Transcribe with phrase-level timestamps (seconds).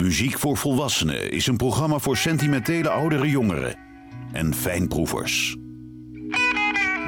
[0.00, 3.76] Muziek voor Volwassenen is een programma voor sentimentele oudere jongeren
[4.32, 5.56] en fijnproevers.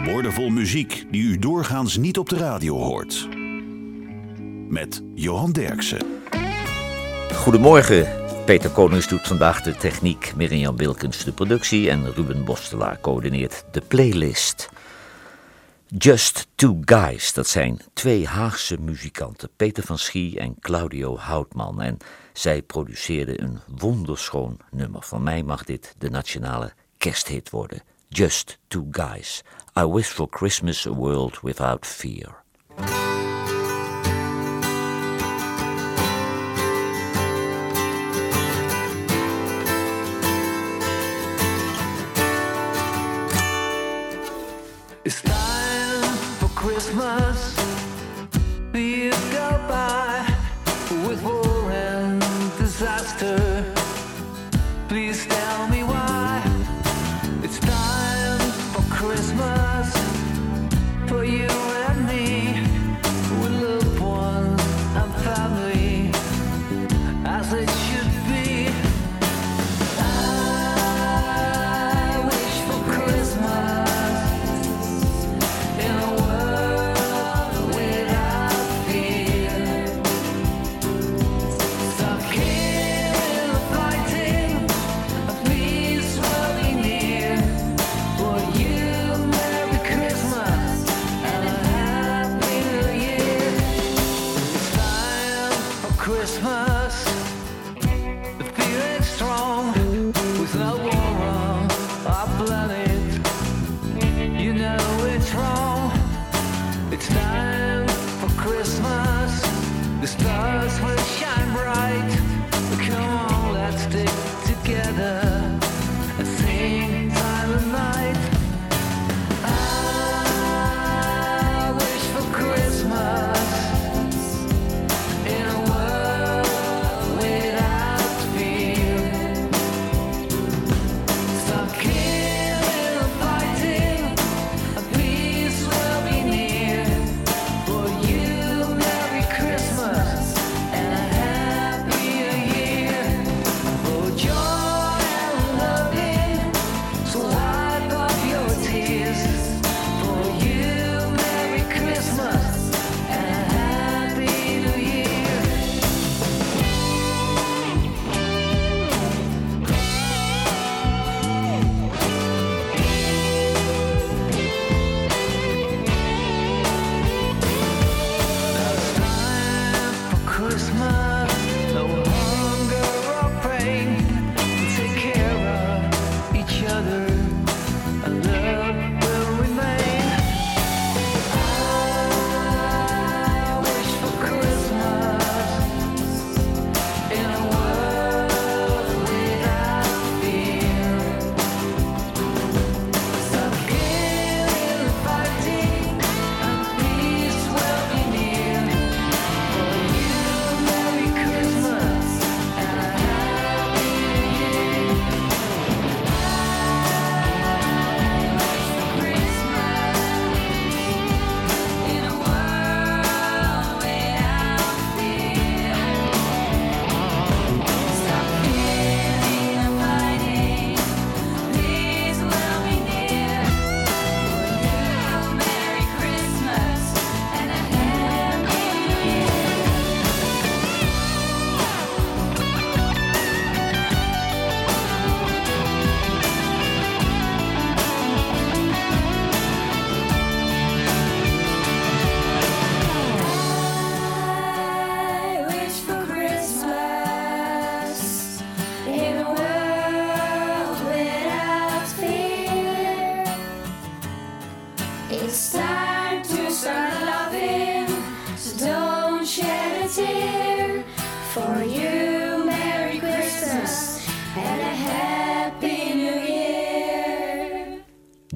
[0.04, 3.28] Woordenvol muziek die u doorgaans niet op de radio hoort.
[4.68, 6.06] Met Johan Derksen.
[7.34, 8.06] Goedemorgen.
[8.44, 13.80] Peter Konings doet vandaag de techniek, Mirjam Wilkens de productie en Ruben Bostelaar coördineert de
[13.88, 14.70] playlist.
[15.98, 21.80] Just Two Guys, dat zijn twee Haagse muzikanten, Peter van Schie en Claudio Houtman.
[21.80, 21.96] En
[22.32, 25.02] zij produceerden een wonderschoon nummer.
[25.02, 27.82] Van mij mag dit de nationale kersthit worden.
[28.08, 29.42] Just Two Guys.
[29.78, 32.41] I wish for Christmas a world without fear.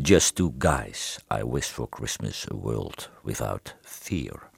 [0.06, 1.18] Just Two Guys.
[1.40, 4.50] I wish for Christmas a world without fear.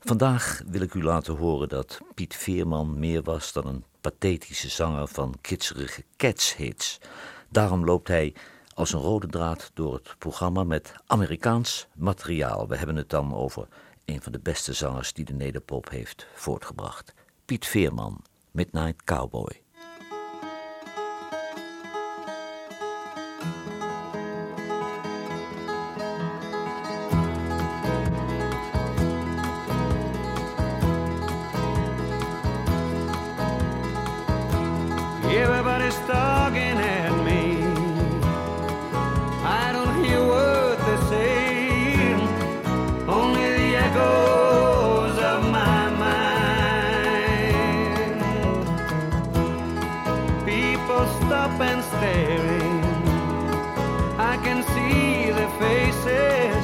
[0.00, 5.08] Vandaag wil ik u laten horen dat Piet Veerman meer was dan een pathetische zanger
[5.08, 7.00] van kitserige catshits.
[7.48, 8.34] Daarom loopt hij
[8.74, 12.68] als een rode draad door het programma met Amerikaans materiaal.
[12.68, 13.68] We hebben het dan over
[14.04, 17.14] een van de beste zangers die de nederpop heeft voortgebracht.
[17.44, 19.65] Piet Veerman, Midnight Cowboy.
[51.98, 52.82] Staring.
[54.18, 56.55] I can see their faces,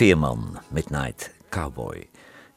[0.00, 2.08] Veerman, Midnight Cowboy.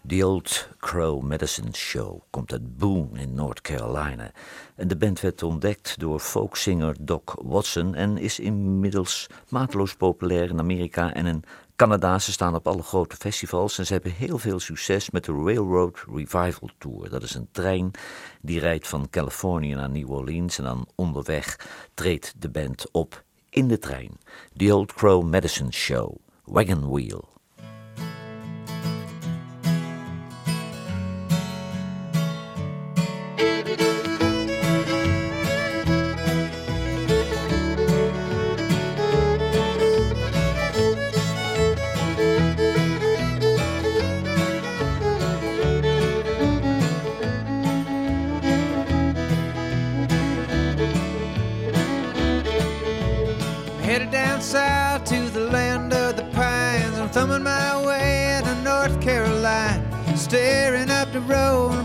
[0.08, 4.32] The Old Crow Medicine Show komt uit Boone in North Carolina.
[4.76, 10.60] En de band werd ontdekt door folkzanger Doc Watson en is inmiddels mateloos populair in
[10.60, 11.44] Amerika en in
[11.76, 12.20] Canada.
[12.20, 16.04] Ze staan op alle grote festivals en ze hebben heel veel succes met de Railroad
[16.14, 17.10] Revival Tour.
[17.10, 17.92] Dat is een trein
[18.42, 21.60] die rijdt van Californië naar New Orleans en dan onderweg
[21.94, 24.18] treedt de band op in de trein.
[24.58, 27.32] The Old Crow Medicine Show, Wagon Wheel.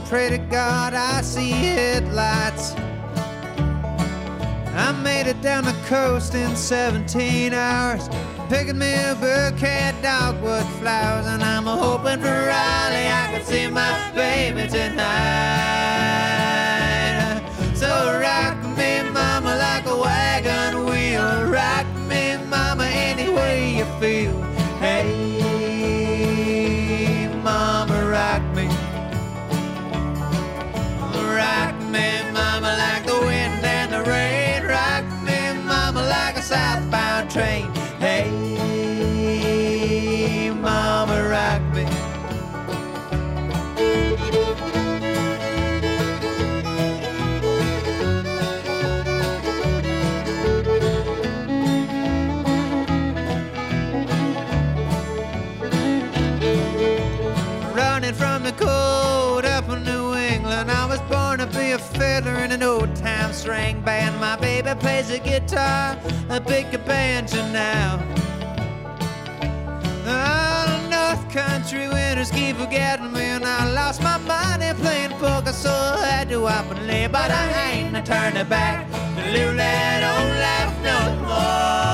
[0.09, 2.75] Pray to God I see headlights.
[4.75, 8.09] I made it down the coast in 17 hours.
[8.49, 11.27] Picking me a bouquet of dogwood flowers.
[11.27, 15.05] And I'm hoping for Raleigh I can see my baby tonight.
[17.75, 21.51] So rock me, mama, like a wagon wheel.
[21.51, 24.58] Rock me, mama, any way you feel.
[61.79, 64.19] A fiddler in an old time string band.
[64.21, 68.03] My baby plays the guitar, a banjo now.
[70.07, 75.71] Oh, North country winters keep forgetting me, and I lost my money playing poker, so
[75.71, 77.07] I had to up and lay.
[77.07, 81.88] But I ain't a turning back to live that old life no more.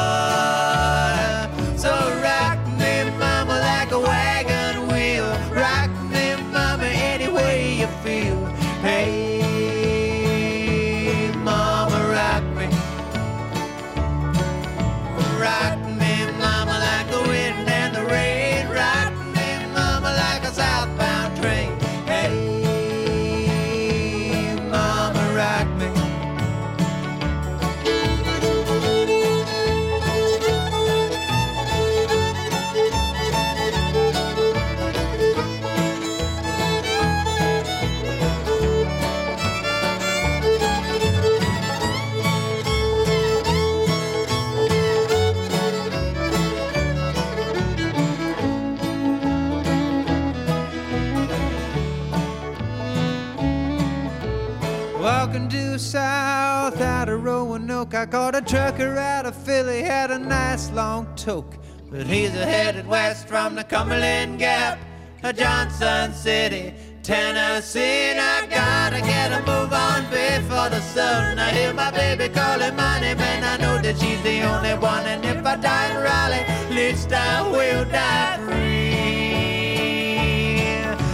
[58.04, 61.56] I caught a trucker out of Philly, had a nice long toke.
[61.90, 64.78] But he's headed west from the Cumberland Gap
[65.22, 68.10] to Johnson City, Tennessee.
[68.10, 71.38] And I gotta get a move on before the sun.
[71.38, 75.06] I hear my baby calling my name, and I know that she's the only one.
[75.06, 79.00] And if I die in Raleigh, at least I will die free.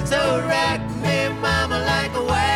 [0.07, 2.50] So rock me, mama, like a wagon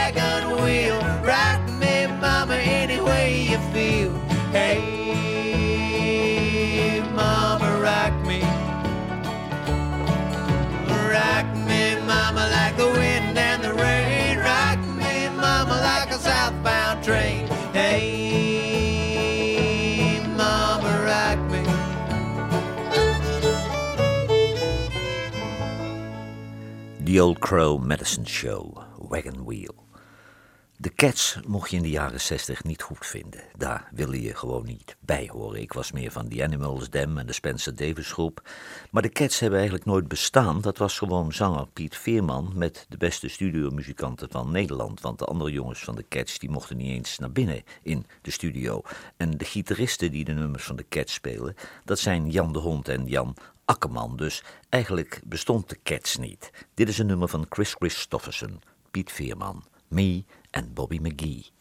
[27.15, 29.75] The Old Crow Medicine Show, Wagon Wheel.
[30.77, 33.41] De Cats mocht je in de jaren 60 niet goed vinden.
[33.57, 35.61] Daar wilde je gewoon niet bij horen.
[35.61, 38.49] Ik was meer van The Animals, Them en de Spencer Davis groep.
[38.91, 40.61] Maar de Cats hebben eigenlijk nooit bestaan.
[40.61, 45.01] Dat was gewoon zanger Piet Veerman met de beste studiomuzikanten van Nederland.
[45.01, 48.31] Want de andere jongens van de Cats die mochten niet eens naar binnen in de
[48.31, 48.83] studio.
[49.17, 51.55] En de gitaristen die de nummers van de Cats spelen,
[51.85, 54.17] dat zijn Jan de Hond en Jan Akkerman.
[54.17, 56.51] Dus eigenlijk bestond de Cats niet.
[56.75, 61.53] Dit is een nummer van Chris Christofferson, Piet Veerman, Me en Bobby McGee.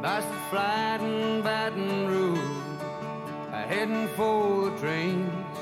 [0.00, 2.40] Past the flight in Baton Rouge,
[3.50, 5.58] heading for the trains,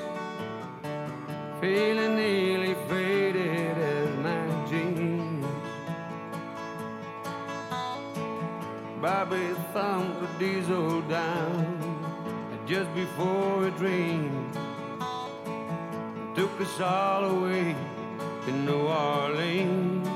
[1.61, 5.47] feeling nearly faded as my jeans.
[9.01, 11.76] Bobby thumped the diesel down
[12.67, 14.53] just before it rained,
[16.35, 17.77] took us all away
[18.45, 20.09] to New Orleans.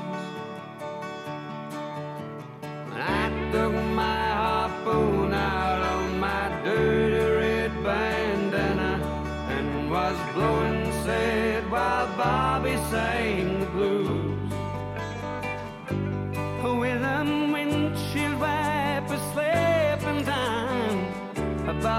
[2.93, 8.99] I took my harpoon out of my dirty red bandana
[9.47, 13.60] and was blowing sad while Bobby sang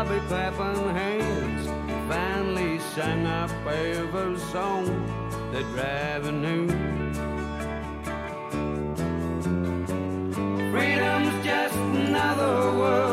[0.05, 1.69] Bobby clapping hands
[2.09, 4.85] finally sang our favorite song
[5.53, 6.67] that driving knew.
[10.73, 13.12] Freedom's just another word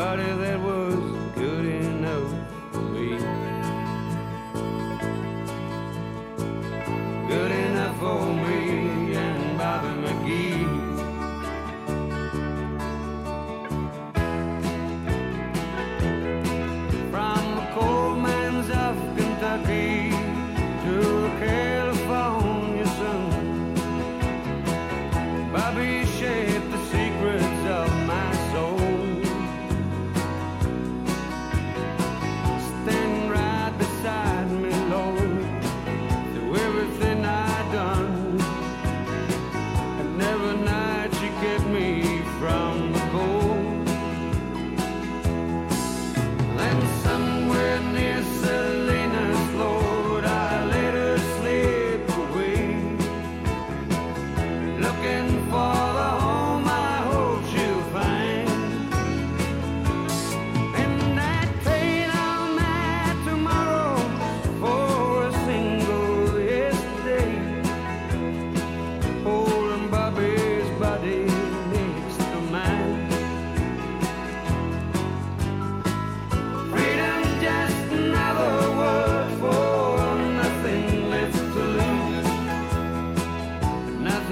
[0.00, 0.67] everybody that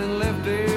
[0.07, 0.76] and lifted.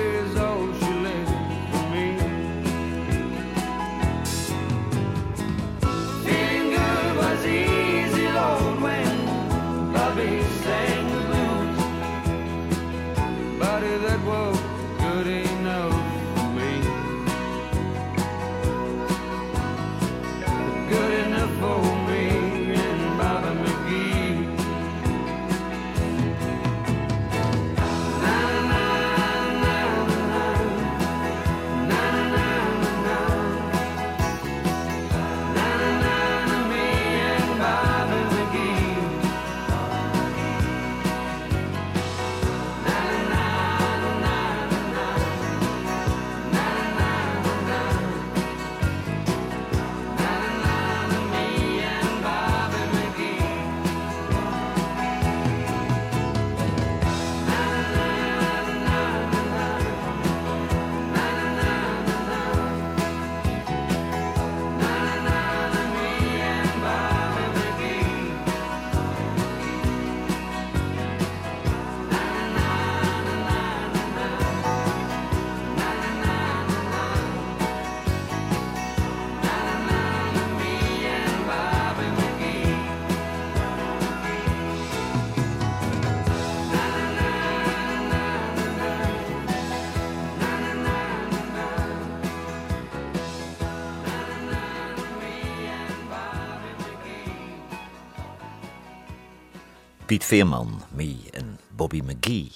[100.10, 102.52] Piet Veerman, Me en Bobby McGee.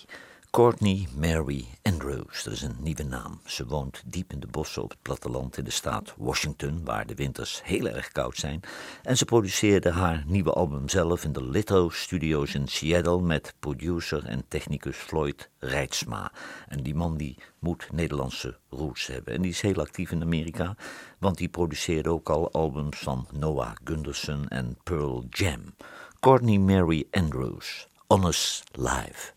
[0.51, 3.39] Courtney Mary Andrews, dat is een nieuwe naam.
[3.45, 7.15] Ze woont diep in de bossen op het platteland in de staat Washington, waar de
[7.15, 8.61] winters heel erg koud zijn.
[9.03, 14.25] En ze produceerde haar nieuwe album zelf in de Litho Studios in Seattle met producer
[14.25, 16.31] en technicus Floyd Rijtsma.
[16.67, 19.33] En die man die moet Nederlandse roots hebben.
[19.33, 20.75] En die is heel actief in Amerika,
[21.19, 25.73] want die produceerde ook al albums van Noah Gunderson en Pearl Jam.
[26.23, 29.33] Courtney Mary Andrews, Honest Live.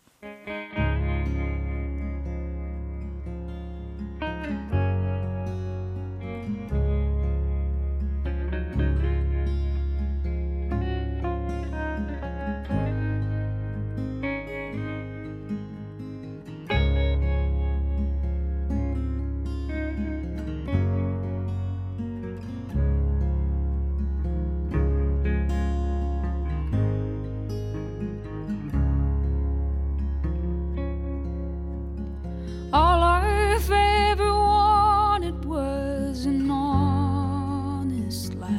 [36.25, 38.51] An honest life.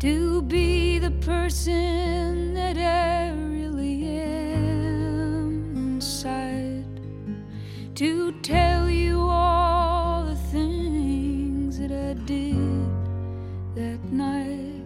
[0.00, 6.84] To be the person that I really am inside.
[7.94, 12.86] To tell you all the things that I did
[13.74, 14.84] that night.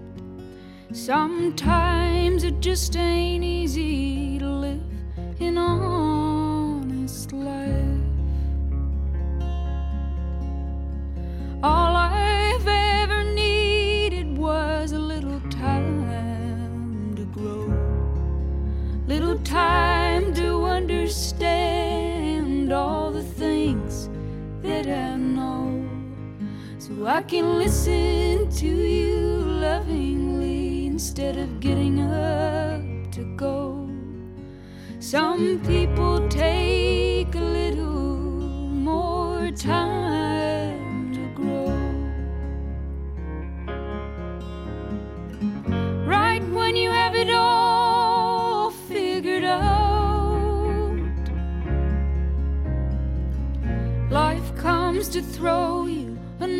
[0.92, 4.83] Sometimes it just ain't easy to live
[5.40, 6.00] an honest
[27.20, 29.18] I can listen to you
[29.66, 32.80] lovingly instead of getting up
[33.12, 33.90] to go.
[35.00, 38.16] Some people take a little
[38.88, 41.76] more time to grow.
[46.06, 50.96] Right when you have it all figured out,
[54.11, 55.69] life comes to throw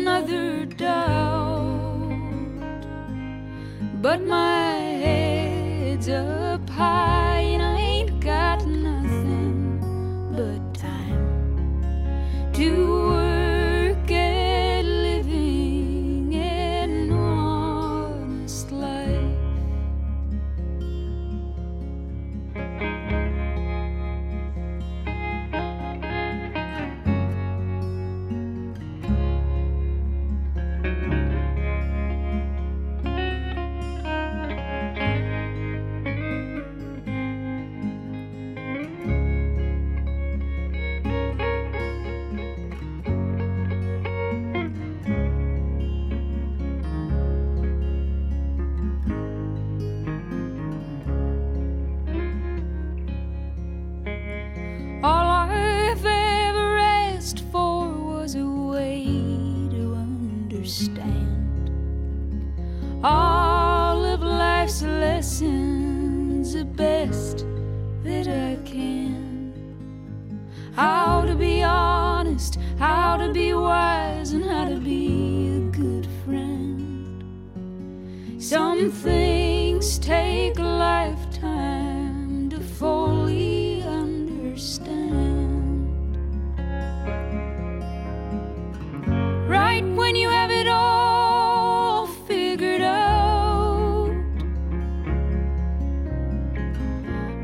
[0.01, 2.09] another doubt.
[4.01, 4.60] But my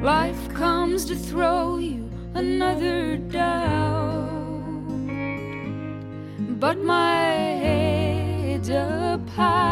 [0.08, 4.30] life comes to throw you another doubt.
[6.62, 7.26] But my
[7.66, 9.67] head's up high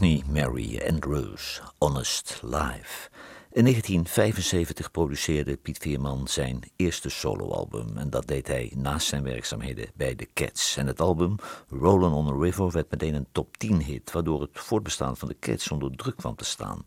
[0.00, 3.10] Mary Mary Andrews, Honest Life.
[3.52, 9.90] In 1975 produceerde Piet Veerman zijn eerste soloalbum en dat deed hij naast zijn werkzaamheden
[9.94, 10.76] bij de Cats.
[10.76, 11.34] En het album
[11.68, 15.36] Rollin' on the River werd meteen een top 10 hit, waardoor het voortbestaan van de
[15.40, 16.82] Cats onder druk kwam te staan.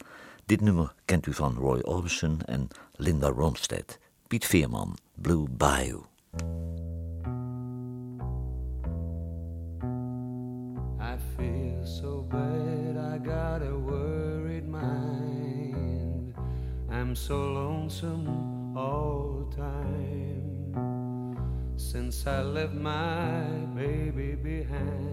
[0.46, 4.00] Dit nummer kent u van Roy Orbison en Linda Ronstadt.
[4.28, 6.02] Piet Veerman, Blue Bayou.
[11.00, 12.83] I feel so bad.
[13.24, 16.34] got a worried mind.
[16.92, 21.38] I'm so lonesome all the time
[21.78, 25.13] since I left my baby behind.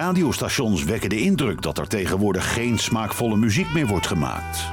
[0.00, 4.68] radiostations wekken de indruk dat er tegenwoordig geen smaakvolle muziek meer wordt gemaakt.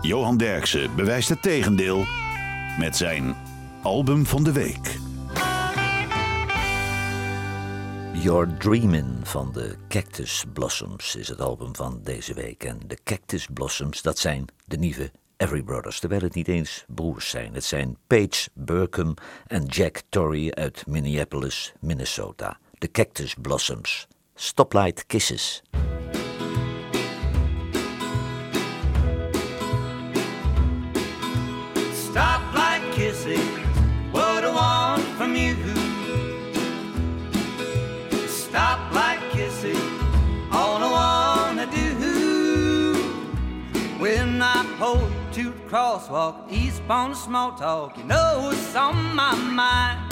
[0.00, 2.04] Johan Derksen bewijst het tegendeel
[2.78, 3.36] met zijn
[3.82, 4.98] album van de week.
[8.12, 12.64] Your Dreamin' van de Cactus Blossoms is het album van deze week.
[12.64, 17.28] En de Cactus Blossoms, dat zijn de nieuwe Every Brothers, terwijl het niet eens broers
[17.28, 17.54] zijn.
[17.54, 19.14] Het zijn Paige Burkham
[19.46, 22.58] en Jack Torrey uit Minneapolis, Minnesota.
[22.80, 25.62] The Cactus Blossoms, Stoplight Kisses.
[31.94, 33.40] Stoplight kisses,
[34.12, 35.54] what I want from you.
[38.28, 39.80] Stoplight kisses,
[40.52, 42.94] all I wanna do.
[43.98, 50.05] When I pull to the crosswalk, eastbound small talk, you know it's on my mind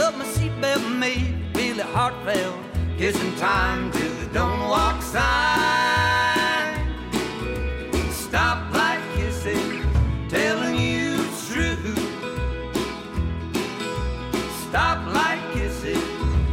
[0.00, 2.58] up my seatbelt made me feel Billy Hartfeld
[2.96, 6.74] kissing time to the don't walk sign.
[8.10, 9.82] Stop like kissing,
[10.28, 11.94] telling you it's true.
[14.68, 16.02] Stop like kissing,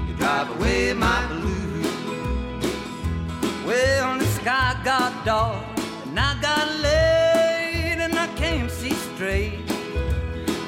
[0.07, 1.87] you drive away my blues.
[3.65, 5.63] Well, the sky got dark
[6.05, 9.59] and I got late and I can't see straight.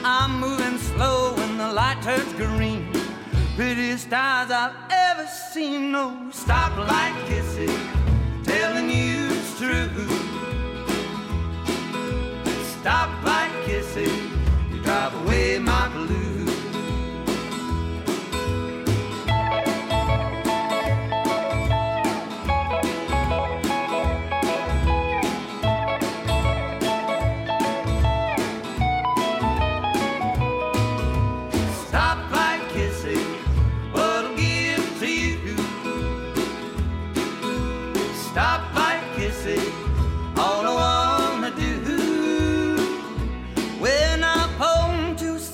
[0.04, 2.69] I'm moving slow and the light turns green.
[3.60, 5.92] Prettiest eyes I've ever seen.
[5.92, 7.70] No stoplight kisses,
[8.46, 9.90] telling you it's true.
[12.80, 14.18] Stoplight kisses,
[14.72, 16.19] you drive away my blues.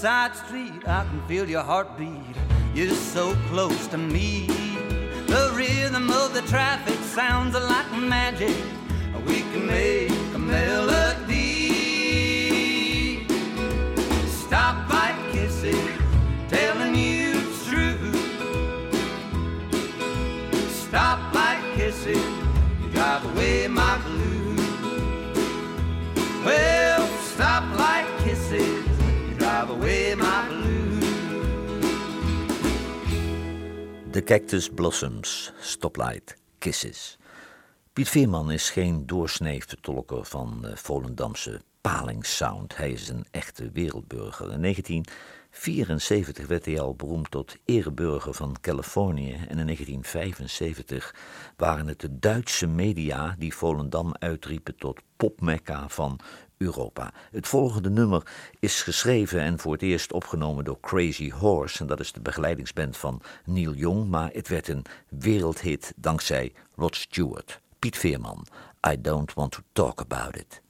[0.06, 2.36] Side street, I can feel your heartbeat.
[2.76, 4.46] You're so close to me.
[5.26, 8.56] The rhythm of the traffic sounds like magic.
[9.26, 11.36] We can make a melody.
[14.28, 15.15] Stop by
[34.16, 37.18] The Cactus Blossoms, Stoplight, Kisses.
[37.94, 42.78] Piet Veerman is geen doorsnee vertolker van uh, Volendamse palingsound.
[42.78, 44.52] Hij is een echte wereldburger.
[44.52, 44.64] In
[45.56, 49.34] 1974 werd hij al beroemd tot ereburger van Californië.
[49.34, 51.16] En in 1975
[51.58, 56.20] waren het de Duitse media die Volendam uitriepen tot popmekka van
[56.58, 57.14] Europa.
[57.32, 58.24] Het volgende nummer
[58.60, 61.80] is geschreven en voor het eerst opgenomen door Crazy Horse.
[61.80, 64.10] En dat is de begeleidingsband van Neil Young.
[64.10, 67.62] Maar het werd een wereldhit dankzij Rod Stewart.
[67.80, 68.46] Piet Veerman,
[68.90, 70.64] I don't want to talk about it.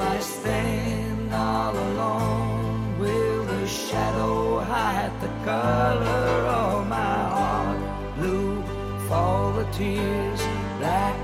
[0.00, 8.16] I stand all alone, will the shadow hide the color of my heart?
[8.16, 8.62] Blue
[9.08, 10.40] fall the tears,
[10.78, 11.16] black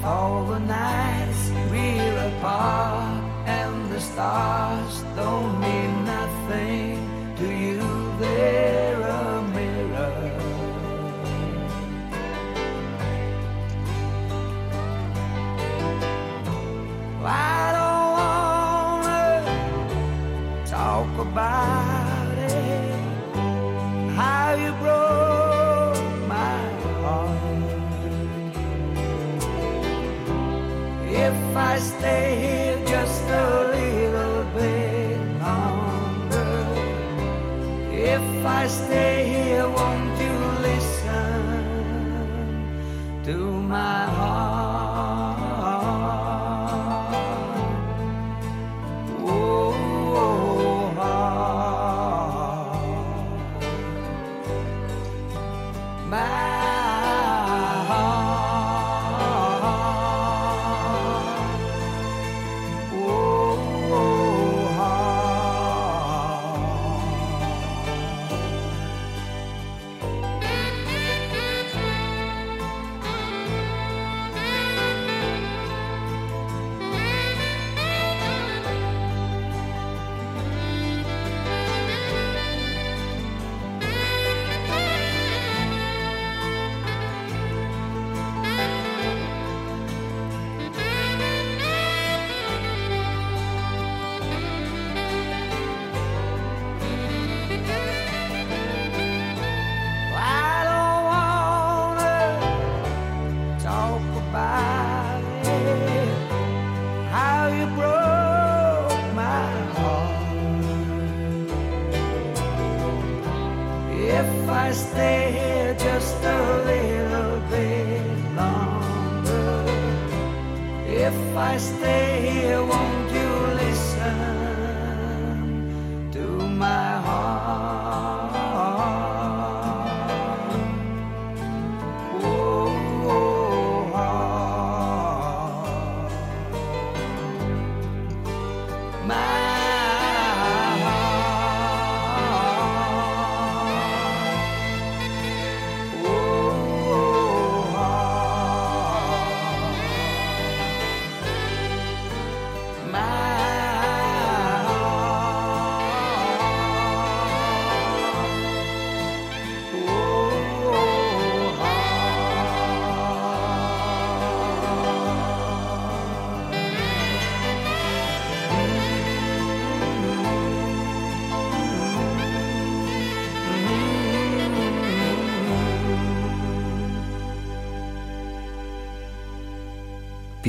[0.00, 5.81] fall the nights we're apart, and the stars don't mean
[31.72, 36.52] I stay here just a little bit longer,
[37.90, 40.01] if I stay here, won't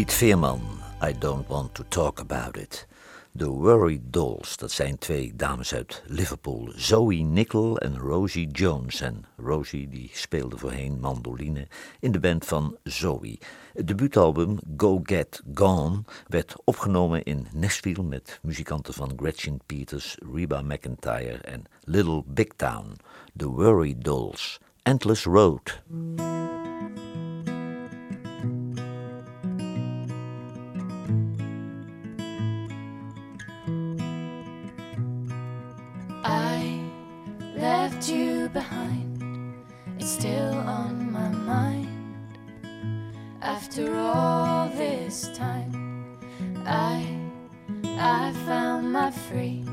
[0.04, 0.62] Piet Veerman,
[1.01, 2.88] I Don't Want to Talk About It.
[3.38, 6.72] The Worry Dolls, dat zijn twee dames uit Liverpool.
[6.76, 9.01] Zoe Nickel en Rosie Jones.
[9.01, 11.68] En Rosie die speelde voorheen mandoline
[11.99, 13.39] in de band van Zoe.
[13.74, 18.04] Het debuutalbum Go Get Gone werd opgenomen in Nashville...
[18.04, 22.95] met muzikanten van Gretchen Peters, Reba McIntyre en Little Big Town.
[23.36, 25.82] The Worry Dolls, Endless Road.
[40.24, 41.89] Still on my mind.
[43.41, 46.17] After all this time,
[46.65, 47.19] I
[47.84, 49.65] I found my free.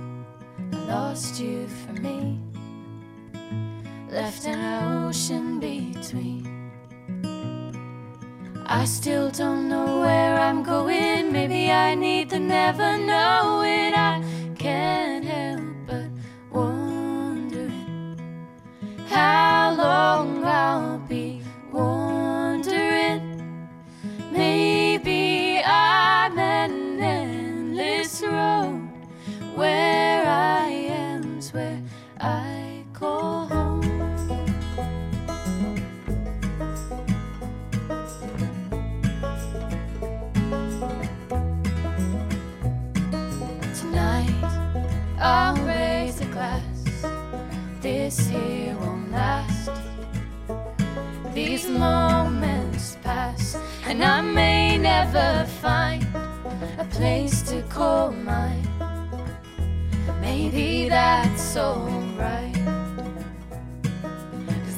[0.73, 2.41] I lost you for me.
[4.11, 4.59] Left an
[5.07, 6.43] ocean between.
[8.67, 11.31] I still don't know where I'm going.
[11.31, 13.95] Maybe I need to never know it.
[13.95, 14.25] I
[14.59, 15.30] can't
[48.11, 49.71] This here won't last.
[51.33, 53.57] These moments pass,
[53.87, 56.05] and I may never find
[56.77, 58.67] a place to call mine.
[60.21, 62.59] Maybe that's alright.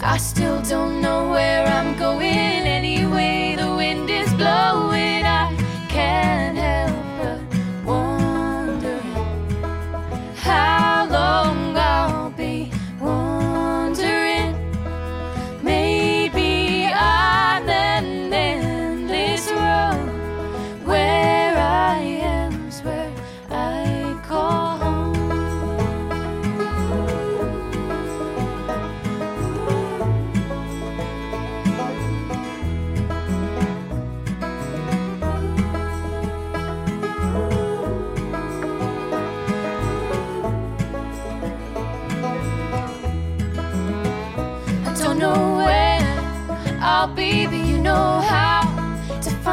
[0.03, 2.67] I still don't know where I'm going.
[2.79, 5.25] Anyway, the wind is blowing.
[5.25, 5.57] I
[5.89, 6.52] can't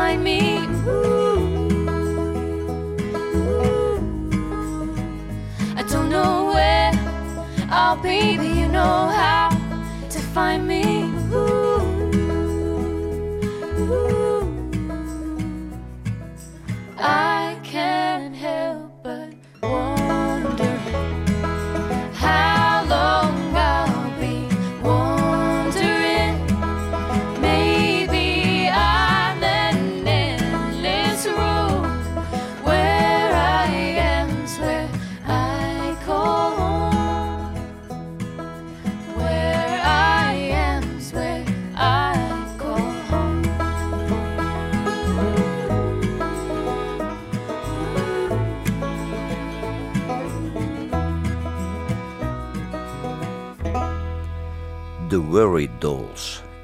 [0.09, 0.48] find me.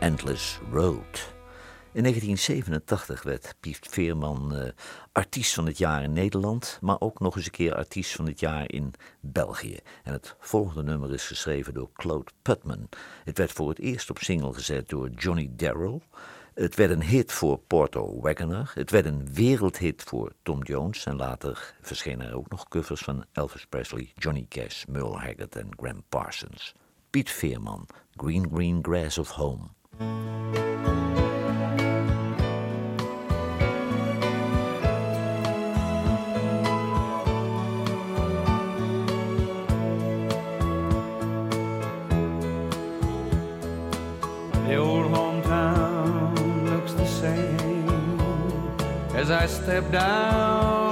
[0.05, 1.33] Endless Road.
[1.93, 4.69] In 1987 werd Piet Veerman uh,
[5.11, 8.39] artiest van het jaar in Nederland, maar ook nog eens een keer artiest van het
[8.39, 9.77] jaar in België.
[10.03, 12.89] En het volgende nummer is geschreven door Claude Putman.
[13.23, 15.99] Het werd voor het eerst op single gezet door Johnny Darrell.
[16.53, 18.71] Het werd een hit voor Porto Wagoner.
[18.73, 21.05] Het werd een wereldhit voor Tom Jones.
[21.05, 25.69] En later verschenen er ook nog covers van Elvis Presley, Johnny Cash, Merle Haggard en
[25.77, 26.73] Graham Parsons.
[27.09, 29.74] Piet Veerman, Green Green Grass of Home.
[29.97, 30.05] The
[44.75, 47.89] old hometown looks the same
[49.15, 50.84] as I step down.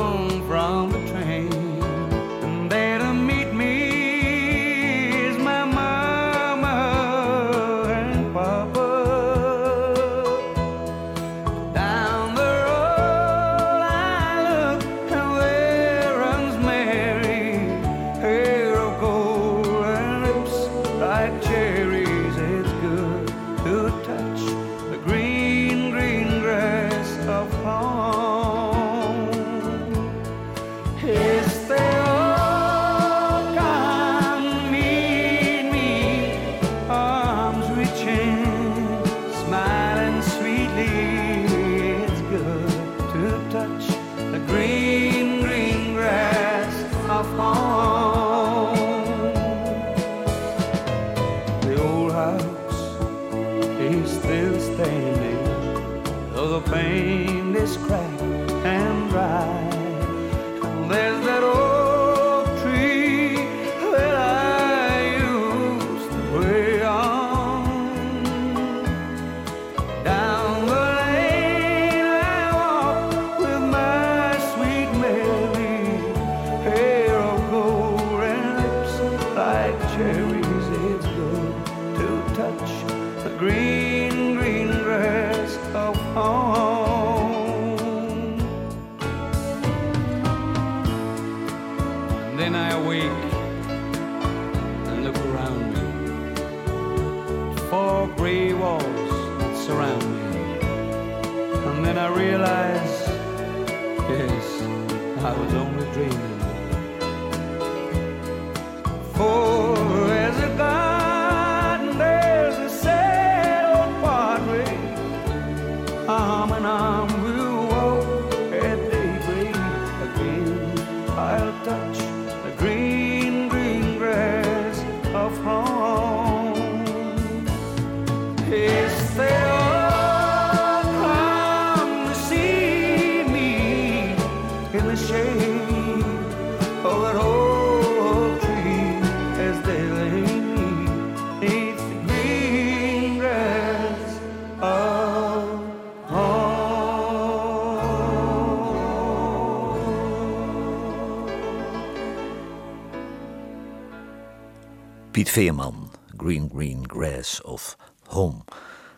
[155.34, 157.78] Veerman, Green Green Grass of
[158.08, 158.44] Home.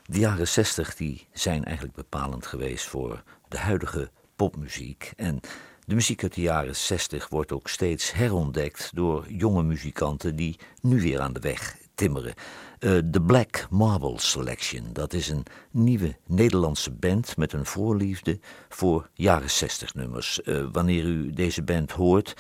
[0.04, 5.14] De jaren 60 die zijn eigenlijk bepalend geweest voor de huidige popmuziek.
[5.16, 5.40] En
[5.86, 11.02] de muziek uit de jaren 60 wordt ook steeds herontdekt door jonge muzikanten die nu
[11.02, 12.34] weer aan de weg timmeren.
[12.80, 19.10] Eh, De Black Marble Selection, dat is een nieuwe Nederlandse band met een voorliefde voor
[19.14, 20.42] jaren 60 nummers.
[20.42, 22.34] Eh, wanneer u deze band hoort,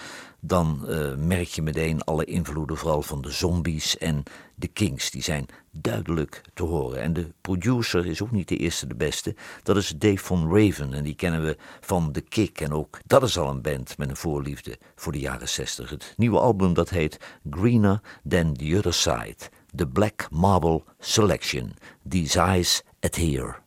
[0.47, 4.23] dan eh, merk je meteen alle invloeden, vooral van de Zombies en
[4.55, 5.11] de Kings.
[5.11, 7.01] Die zijn duidelijk te horen.
[7.01, 9.35] En de producer is ook niet de eerste de beste.
[9.63, 12.61] Dat is Dave von Raven en die kennen we van The Kick.
[12.61, 15.89] En ook dat is al een band met een voorliefde voor de jaren 60.
[15.89, 17.19] Het nieuwe album dat heet
[17.49, 19.37] Greener Than The Other Side.
[19.75, 21.73] The Black Marble Selection.
[22.09, 23.64] These Eyes Adhere.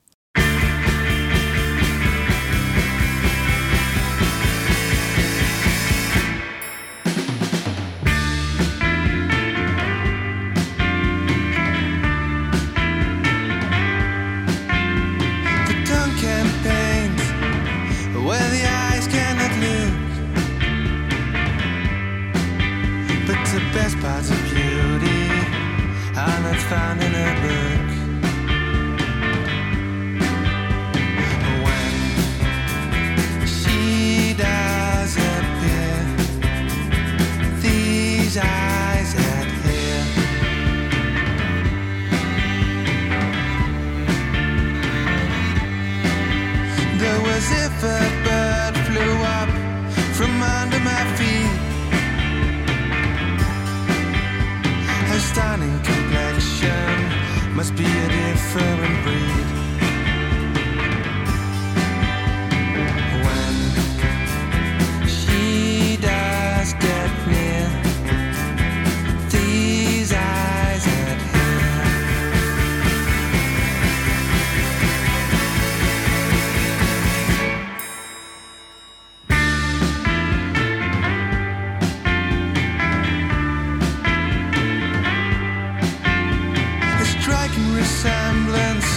[88.03, 88.91] semblance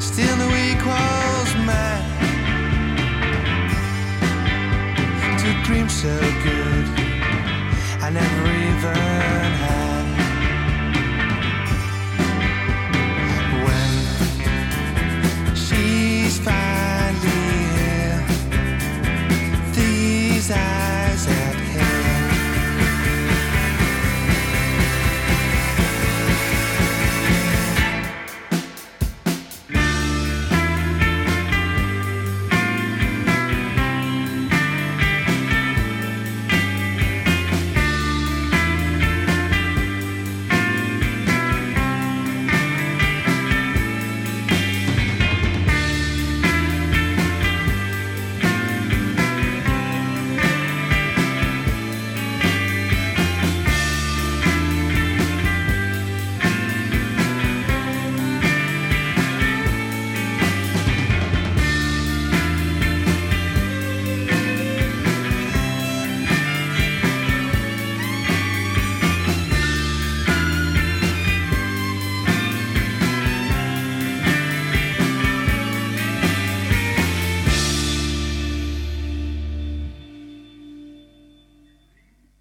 [0.00, 2.10] still equals mine.
[5.38, 6.86] To dream so good,
[8.02, 8.96] I never even
[9.62, 9.91] had.